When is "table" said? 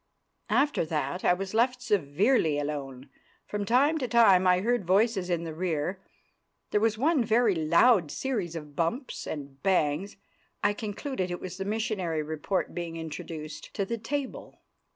13.99-14.63